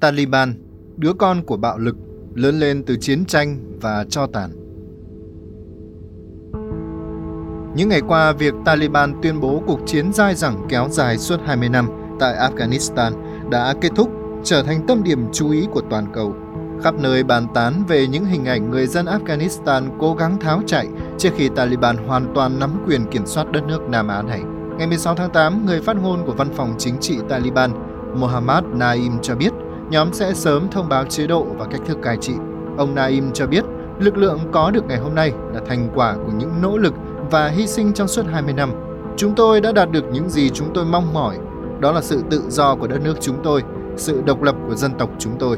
[0.00, 0.54] Taliban,
[0.96, 1.96] đứa con của bạo lực,
[2.34, 4.50] lớn lên từ chiến tranh và cho tàn.
[7.76, 11.68] Những ngày qua, việc Taliban tuyên bố cuộc chiến dai dẳng kéo dài suốt 20
[11.68, 11.88] năm
[12.20, 13.12] tại Afghanistan
[13.50, 14.10] đã kết thúc,
[14.44, 16.34] trở thành tâm điểm chú ý của toàn cầu.
[16.82, 20.88] Khắp nơi bàn tán về những hình ảnh người dân Afghanistan cố gắng tháo chạy
[21.18, 24.42] trước khi Taliban hoàn toàn nắm quyền kiểm soát đất nước Nam Á này.
[24.78, 27.70] Ngày 16 tháng 8, người phát ngôn của văn phòng chính trị Taliban,
[28.14, 29.52] Mohammad Naim cho biết
[29.90, 32.32] nhóm sẽ sớm thông báo chế độ và cách thức cai trị.
[32.78, 33.64] Ông Naim cho biết
[33.98, 36.94] lực lượng có được ngày hôm nay là thành quả của những nỗ lực
[37.30, 38.70] và hy sinh trong suốt 20 năm.
[39.16, 41.38] Chúng tôi đã đạt được những gì chúng tôi mong mỏi,
[41.80, 43.62] đó là sự tự do của đất nước chúng tôi,
[43.96, 45.56] sự độc lập của dân tộc chúng tôi.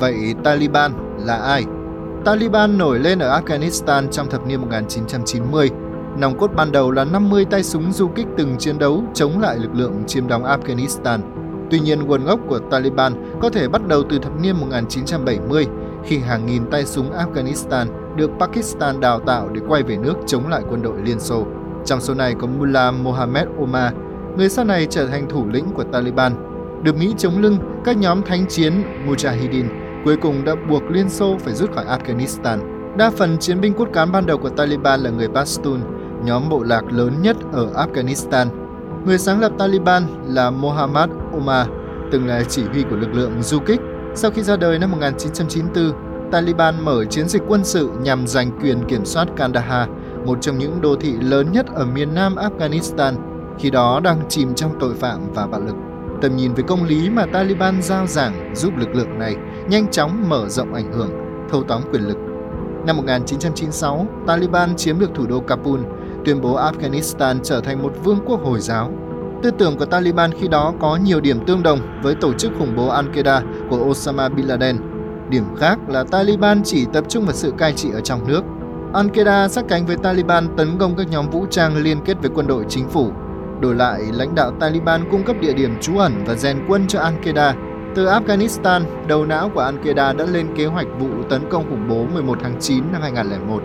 [0.00, 1.64] Vậy Taliban là ai?
[2.24, 5.70] Taliban nổi lên ở Afghanistan trong thập niên 1990.
[6.18, 9.58] Nòng cốt ban đầu là 50 tay súng du kích từng chiến đấu chống lại
[9.58, 11.18] lực lượng chiếm đóng Afghanistan.
[11.70, 15.66] Tuy nhiên, nguồn gốc của Taliban có thể bắt đầu từ thập niên 1970
[16.04, 20.48] khi hàng nghìn tay súng Afghanistan được Pakistan đào tạo để quay về nước chống
[20.48, 21.46] lại quân đội Liên Xô.
[21.84, 23.92] Trong số này có Mullah Mohammed Omar,
[24.36, 26.32] người sau này trở thành thủ lĩnh của Taliban.
[26.82, 28.72] Được Mỹ chống lưng, các nhóm thánh chiến
[29.06, 32.58] Mujahideen cuối cùng đã buộc Liên Xô phải rút khỏi Afghanistan.
[32.96, 35.80] Đa phần chiến binh cốt cán ban đầu của Taliban là người Pashtun,
[36.24, 38.46] nhóm bộ lạc lớn nhất ở Afghanistan.
[39.06, 41.66] Người sáng lập Taliban là Mohammad Omar,
[42.12, 43.80] từng là chỉ huy của lực lượng du kích.
[44.14, 45.92] Sau khi ra đời năm 1994,
[46.32, 49.88] Taliban mở chiến dịch quân sự nhằm giành quyền kiểm soát Kandahar,
[50.26, 53.14] một trong những đô thị lớn nhất ở miền nam Afghanistan,
[53.58, 55.74] khi đó đang chìm trong tội phạm và bạo lực.
[56.22, 59.36] Tầm nhìn về công lý mà Taliban giao giảng giúp lực lượng này
[59.68, 61.10] nhanh chóng mở rộng ảnh hưởng,
[61.50, 62.18] thâu tóm quyền lực.
[62.86, 65.80] Năm 1996, Taliban chiếm được thủ đô Kabul,
[66.24, 68.92] tuyên bố Afghanistan trở thành một vương quốc Hồi giáo.
[69.42, 72.76] Tư tưởng của Taliban khi đó có nhiều điểm tương đồng với tổ chức khủng
[72.76, 74.78] bố Al-Qaeda của Osama Bin Laden.
[75.30, 78.42] Điểm khác là Taliban chỉ tập trung vào sự cai trị ở trong nước.
[78.92, 82.46] Al-Qaeda sát cánh với Taliban tấn công các nhóm vũ trang liên kết với quân
[82.46, 83.10] đội chính phủ.
[83.60, 87.00] Đổi lại, lãnh đạo Taliban cung cấp địa điểm trú ẩn và rèn quân cho
[87.00, 87.54] Al-Qaeda
[87.94, 92.06] từ Afghanistan, đầu não của Al-Qaeda đã lên kế hoạch vụ tấn công khủng bố
[92.14, 93.62] 11 tháng 9 năm 2001.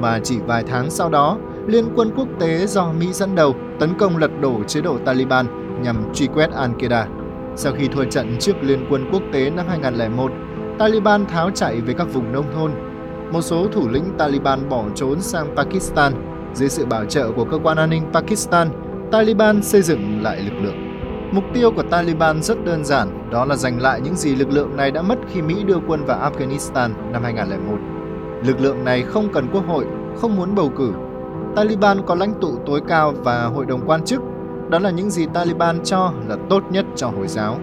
[0.00, 3.94] Và chỉ vài tháng sau đó, Liên quân quốc tế do Mỹ dẫn đầu tấn
[3.98, 5.46] công lật đổ chế độ Taliban
[5.82, 7.04] nhằm truy quét Al-Qaeda.
[7.56, 10.32] Sau khi thua trận trước Liên quân quốc tế năm 2001,
[10.78, 12.72] Taliban tháo chạy về các vùng nông thôn.
[13.32, 16.12] Một số thủ lĩnh Taliban bỏ trốn sang Pakistan.
[16.54, 18.68] Dưới sự bảo trợ của cơ quan an ninh Pakistan,
[19.12, 20.76] Taliban xây dựng lại lực lượng.
[21.32, 24.76] Mục tiêu của Taliban rất đơn giản, đó là giành lại những gì lực lượng
[24.76, 27.76] này đã mất khi Mỹ đưa quân vào Afghanistan năm 2001.
[28.46, 29.86] Lực lượng này không cần quốc hội,
[30.16, 30.92] không muốn bầu cử.
[31.56, 34.22] Taliban có lãnh tụ tối cao và hội đồng quan chức,
[34.68, 37.58] đó là những gì Taliban cho là tốt nhất cho Hồi giáo.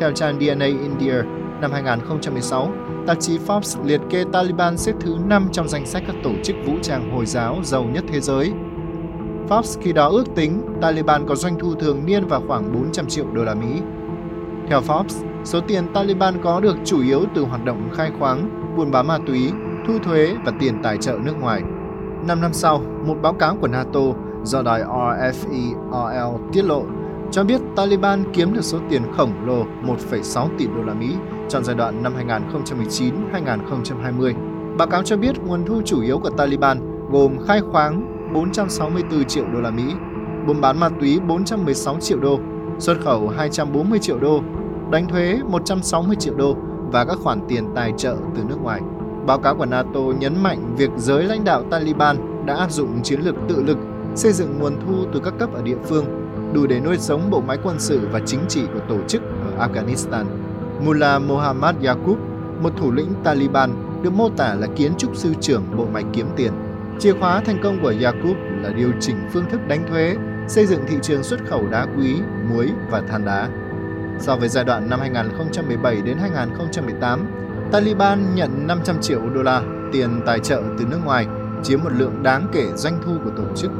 [0.00, 1.14] Theo trang DNA India,
[1.60, 2.70] năm 2016,
[3.06, 6.56] tạp chí Forbes liệt kê Taliban xếp thứ 5 trong danh sách các tổ chức
[6.66, 8.52] vũ trang Hồi giáo giàu nhất thế giới
[9.48, 13.26] Forbes khi đó ước tính Taliban có doanh thu thường niên vào khoảng 400 triệu
[13.32, 13.80] đô la Mỹ.
[14.68, 18.90] Theo Forbes, số tiền Taliban có được chủ yếu từ hoạt động khai khoáng, buôn
[18.90, 19.50] bán ma túy,
[19.86, 21.62] thu thuế và tiền tài trợ nước ngoài.
[22.26, 24.00] Năm năm sau, một báo cáo của NATO
[24.42, 26.82] do đài RFE-RL tiết lộ
[27.30, 31.14] cho biết Taliban kiếm được số tiền khổng lồ 1,6 tỷ đô la Mỹ
[31.48, 32.14] trong giai đoạn năm
[33.32, 34.34] 2019-2020.
[34.76, 39.44] Báo cáo cho biết nguồn thu chủ yếu của Taliban gồm khai khoáng, 464 triệu
[39.54, 39.94] đô la Mỹ,
[40.46, 42.38] buôn bán ma túy 416 triệu đô,
[42.78, 44.40] xuất khẩu 240 triệu đô,
[44.90, 46.56] đánh thuế 160 triệu đô
[46.92, 48.80] và các khoản tiền tài trợ từ nước ngoài.
[49.26, 53.20] Báo cáo của NATO nhấn mạnh việc giới lãnh đạo Taliban đã áp dụng chiến
[53.20, 53.78] lược tự lực,
[54.14, 56.04] xây dựng nguồn thu từ các cấp ở địa phương,
[56.54, 59.68] đủ để nuôi sống bộ máy quân sự và chính trị của tổ chức ở
[59.68, 60.24] Afghanistan.
[60.84, 62.18] Mullah Mohammad Yaqub,
[62.62, 63.70] một thủ lĩnh Taliban,
[64.02, 66.52] được mô tả là kiến trúc sư trưởng bộ máy kiếm tiền.
[66.98, 70.16] Chìa khóa thành công của Yaqub là điều chỉnh phương thức đánh thuế,
[70.48, 72.16] xây dựng thị trường xuất khẩu đá quý,
[72.50, 73.48] muối và than đá.
[74.18, 77.26] So với giai đoạn năm 2017 đến 2018,
[77.72, 81.26] Taliban nhận 500 triệu đô la tiền tài trợ từ nước ngoài,
[81.62, 83.70] chiếm một lượng đáng kể doanh thu của tổ chức.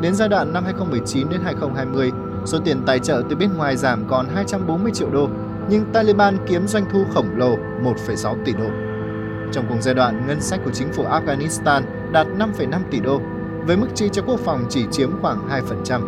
[0.00, 2.12] Đến giai đoạn năm 2019 đến 2020,
[2.44, 5.28] số tiền tài trợ từ bên ngoài giảm còn 240 triệu đô,
[5.68, 8.66] nhưng Taliban kiếm doanh thu khổng lồ 1,6 tỷ đô.
[9.52, 11.82] Trong cùng giai đoạn, ngân sách của chính phủ Afghanistan
[12.12, 13.20] đạt 5,5 tỷ đô,
[13.66, 15.48] với mức chi cho quốc phòng chỉ chiếm khoảng
[15.84, 16.00] 2%.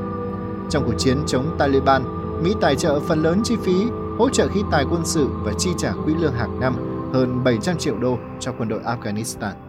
[0.71, 2.03] Trong cuộc chiến chống Taliban,
[2.43, 3.87] Mỹ tài trợ phần lớn chi phí,
[4.19, 7.79] hỗ trợ khí tài quân sự và chi trả quỹ lương hàng năm hơn 700
[7.79, 9.66] triệu đô cho quân đội Afghanistan.